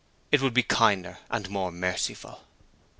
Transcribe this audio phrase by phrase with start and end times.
[0.31, 2.41] It would be kinder and more merciful.